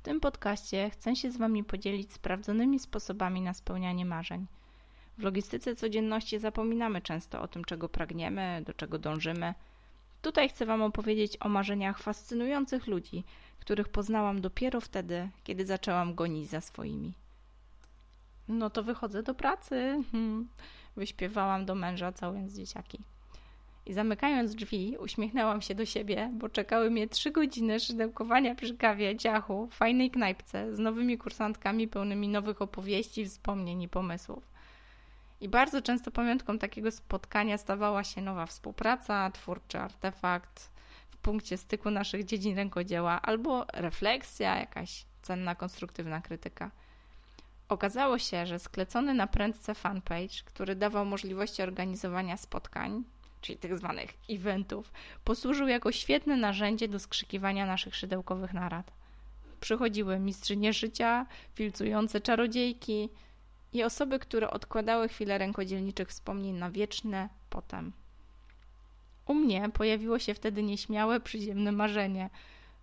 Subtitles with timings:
[0.00, 4.46] W tym podcaście chcę się z Wami podzielić sprawdzonymi sposobami na spełnianie marzeń.
[5.18, 9.54] W logistyce codzienności zapominamy często o tym, czego pragniemy, do czego dążymy.
[10.22, 13.24] Tutaj chcę Wam opowiedzieć o marzeniach fascynujących ludzi,
[13.58, 17.12] których poznałam dopiero wtedy, kiedy zaczęłam gonić za swoimi.
[18.48, 20.48] No to wychodzę do pracy, hmm.
[20.96, 22.98] wyśpiewałam do męża, całując dzieciaki.
[23.86, 29.16] I zamykając drzwi, uśmiechnęłam się do siebie, bo czekały mnie trzy godziny szydełkowania przy kawie,
[29.16, 34.50] ciachu, fajnej knajpce z nowymi kursantkami pełnymi nowych opowieści, wspomnień i pomysłów.
[35.40, 40.70] I bardzo często pamiątką takiego spotkania stawała się nowa współpraca, twórczy artefakt
[41.10, 46.70] w punkcie styku naszych dziedzin rękodzieła albo refleksja, jakaś cenna, konstruktywna krytyka.
[47.68, 53.04] Okazało się, że sklecony na prędce fanpage, który dawał możliwości organizowania spotkań,
[53.40, 54.92] czyli tych zwanych eventów,
[55.24, 58.92] posłużył jako świetne narzędzie do skrzykiwania naszych szydełkowych narad.
[59.60, 63.08] Przychodziły mistrzynie życia, filcujące czarodziejki
[63.72, 67.92] i osoby, które odkładały chwilę rękodzielniczych wspomnień na wieczne potem.
[69.26, 72.30] U mnie pojawiło się wtedy nieśmiałe, przyziemne marzenie,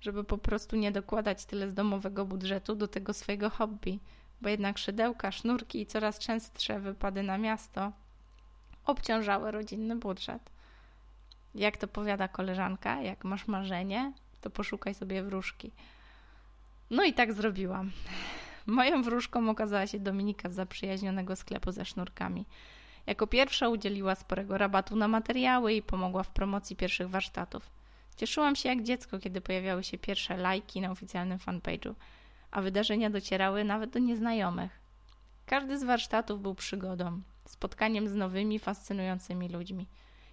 [0.00, 3.98] żeby po prostu nie dokładać tyle z domowego budżetu do tego swojego hobby,
[4.40, 7.92] bo jednak szydełka, sznurki i coraz częstsze wypady na miasto
[8.84, 10.50] obciążały rodzinny budżet.
[11.54, 15.70] Jak to powiada koleżanka, jak masz marzenie, to poszukaj sobie wróżki.
[16.90, 17.90] No i tak zrobiłam.
[18.66, 22.44] Moją wróżką okazała się Dominika z zaprzyjaźnionego sklepu ze sznurkami.
[23.06, 27.70] Jako pierwsza udzieliła sporego rabatu na materiały i pomogła w promocji pierwszych warsztatów.
[28.16, 31.94] Cieszyłam się jak dziecko, kiedy pojawiały się pierwsze lajki na oficjalnym fanpage'u,
[32.50, 34.80] a wydarzenia docierały nawet do nieznajomych.
[35.46, 39.86] Każdy z warsztatów był przygodą, spotkaniem z nowymi, fascynującymi ludźmi.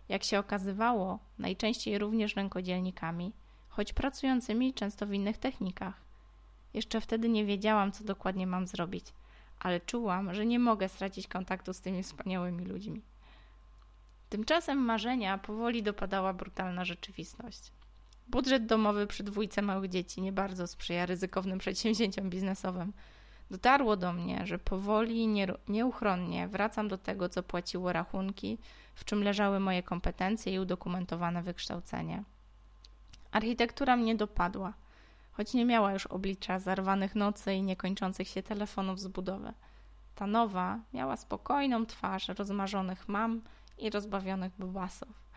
[0.10, 3.34] Jak się okazywało, najczęściej również rękodzielnikami,
[3.70, 6.02] choć pracującymi często w innych technikach.
[6.74, 9.06] Jeszcze wtedy nie wiedziałam, co dokładnie mam zrobić,
[9.60, 13.02] ale czułam, że nie mogę stracić kontaktu z tymi wspaniałymi ludźmi.
[14.30, 17.72] Tymczasem marzenia powoli dopadała brutalna rzeczywistość.
[18.28, 22.94] Budżet domowy przy dwójce małych dzieci nie bardzo sprzyja ryzykownym przedsięwzięciom biznesowym.
[23.52, 25.28] Dotarło do mnie, że powoli
[25.68, 28.58] nieuchronnie wracam do tego, co płaciło rachunki,
[28.96, 32.24] w czym leżały moje kompetencje i udokumentowane wykształcenie.
[33.32, 34.74] Architektura mnie dopadła,
[35.32, 39.54] choć nie miała już oblicza zarwanych nocy i niekończących się telefonów z budowy.
[40.16, 43.42] Ta nowa miała spokojną twarz rozmarzonych mam
[43.78, 45.30] i rozbawionych bobasów.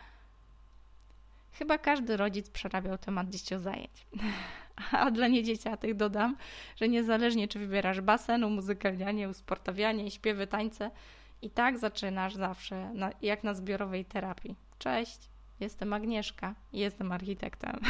[1.52, 4.06] Chyba każdy rodzic przerabiał temat dzieciozajęć.
[4.92, 6.36] A dla niedzieciatych dodam,
[6.76, 10.90] że niezależnie czy wybierasz basen, umuzykalnianie, usportawianie, śpiewy, tańce,
[11.42, 14.56] i tak zaczynasz zawsze na, jak na zbiorowej terapii.
[14.78, 15.18] Cześć,
[15.60, 17.80] jestem Agnieszka jestem architektem.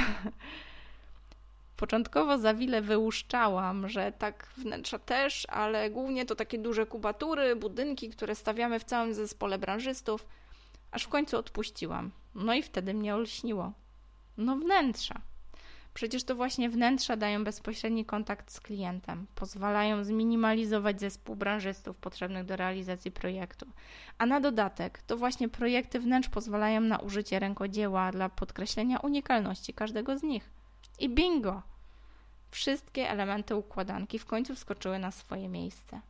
[1.76, 8.10] Początkowo za wiele wyłuszczałam, że tak wnętrza też, ale głównie to takie duże kubatury, budynki,
[8.10, 10.26] które stawiamy w całym zespole branżystów,
[10.90, 12.10] aż w końcu odpuściłam.
[12.34, 13.72] No i wtedy mnie olśniło.
[14.36, 15.20] No wnętrza.
[15.94, 22.56] Przecież to właśnie wnętrza dają bezpośredni kontakt z klientem, pozwalają zminimalizować zespół branżystów potrzebnych do
[22.56, 23.66] realizacji projektu.
[24.18, 30.18] A na dodatek, to właśnie projekty wnętrz pozwalają na użycie rękodzieła dla podkreślenia unikalności każdego
[30.18, 30.50] z nich.
[30.98, 31.62] I bingo!
[32.50, 36.00] Wszystkie elementy układanki w końcu wskoczyły na swoje miejsce.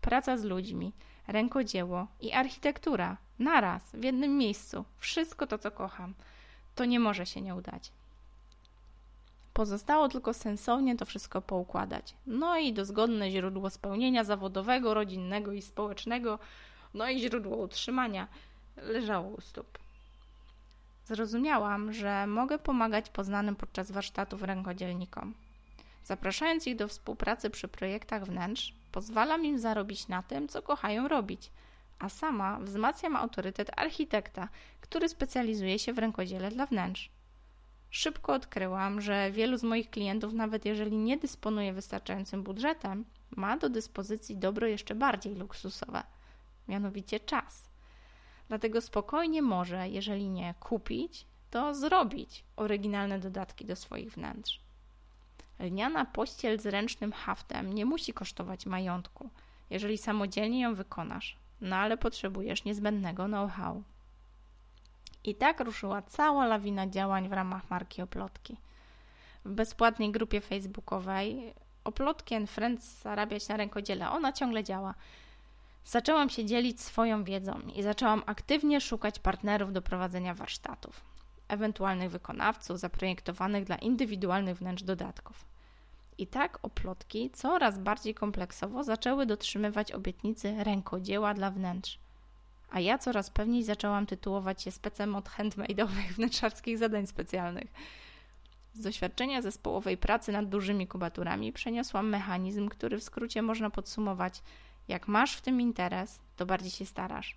[0.00, 0.92] Praca z ludźmi,
[1.28, 4.84] rękodzieło i architektura naraz, w jednym miejscu.
[4.98, 6.14] Wszystko to, co kocham.
[6.74, 7.92] To nie może się nie udać.
[9.52, 12.14] Pozostało tylko sensownie to wszystko poukładać.
[12.26, 16.38] No i dozgodne źródło spełnienia zawodowego, rodzinnego i społecznego,
[16.94, 18.28] no i źródło utrzymania
[18.76, 19.78] leżało u stóp.
[21.04, 25.34] Zrozumiałam, że mogę pomagać poznanym podczas warsztatów rękodzielnikom.
[26.04, 31.50] Zapraszając ich do współpracy przy projektach wnętrz, pozwalam im zarobić na tym, co kochają robić,
[31.98, 34.48] a sama wzmacniam autorytet architekta,
[34.80, 37.10] który specjalizuje się w rękodziele dla wnętrz.
[37.94, 43.68] Szybko odkryłam, że wielu z moich klientów, nawet jeżeli nie dysponuje wystarczającym budżetem, ma do
[43.68, 46.02] dyspozycji dobro jeszcze bardziej luksusowe,
[46.68, 47.70] mianowicie czas.
[48.48, 54.60] Dlatego spokojnie może, jeżeli nie kupić, to zrobić oryginalne dodatki do swoich wnętrz.
[55.58, 59.30] Lniana pościel z ręcznym haftem nie musi kosztować majątku,
[59.70, 63.82] jeżeli samodzielnie ją wykonasz, no ale potrzebujesz niezbędnego know-how.
[65.24, 68.56] I tak ruszyła cała lawina działań w ramach marki Oplotki.
[69.44, 71.54] W bezpłatnej grupie facebookowej
[71.84, 74.10] Oplotki and Friends zarabiać na rękodziele.
[74.10, 74.94] Ona ciągle działa.
[75.84, 81.00] Zaczęłam się dzielić swoją wiedzą i zaczęłam aktywnie szukać partnerów do prowadzenia warsztatów,
[81.48, 85.44] ewentualnych wykonawców zaprojektowanych dla indywidualnych wnętrz dodatków.
[86.18, 91.98] I tak oplotki coraz bardziej kompleksowo zaczęły dotrzymywać obietnicy rękodzieła dla wnętrz.
[92.72, 97.72] A ja coraz pewniej zaczęłam tytułować się specem od handmade'owych wnętrzarskich zadań specjalnych.
[98.74, 104.42] Z doświadczenia zespołowej pracy nad dużymi kubaturami przeniosłam mechanizm, który w skrócie można podsumować:
[104.88, 107.36] jak masz w tym interes, to bardziej się starasz.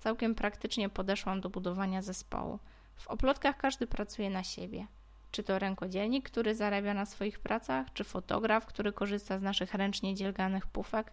[0.00, 2.58] Całkiem praktycznie podeszłam do budowania zespołu.
[2.96, 4.86] W oplotkach każdy pracuje na siebie.
[5.30, 10.14] Czy to rękodzielnik, który zarabia na swoich pracach, czy fotograf, który korzysta z naszych ręcznie
[10.14, 11.12] dzielganych pufek,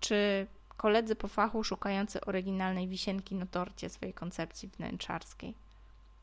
[0.00, 5.54] czy koledzy po fachu szukający oryginalnej wisienki na torcie swojej koncepcji wnętrzarskiej.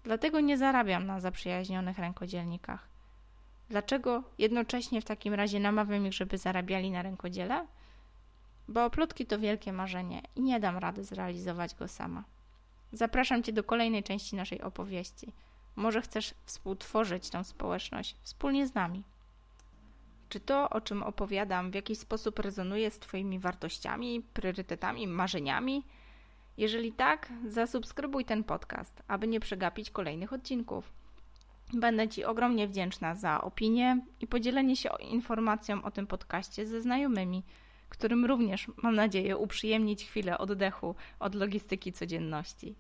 [0.04, 2.88] Dlatego nie zarabiam na zaprzyjaźnionych rękodzielnikach.
[3.70, 7.68] Dlaczego jednocześnie w takim razie namawiam ich, żeby zarabiali na rękodziele?
[8.68, 12.24] Bo oplotki to wielkie marzenie i nie dam rady zrealizować go sama.
[12.92, 15.34] Zapraszam Cię do kolejnej części naszej opowieści.
[15.76, 19.04] Może chcesz współtworzyć tą społeczność wspólnie z nami.
[20.34, 25.84] Czy to, o czym opowiadam, w jakiś sposób rezonuje z Twoimi wartościami, priorytetami, marzeniami?
[26.58, 30.94] Jeżeli tak, zasubskrybuj ten podcast, aby nie przegapić kolejnych odcinków.
[31.74, 37.44] Będę Ci ogromnie wdzięczna za opinię i podzielenie się informacją o tym podcaście ze znajomymi,
[37.90, 42.76] którym również mam nadzieję uprzyjemnić chwilę oddechu od logistyki codzienności.